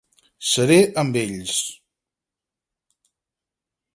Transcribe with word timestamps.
Seré 0.51 0.77
amb 1.01 1.19
ells. 1.21 1.59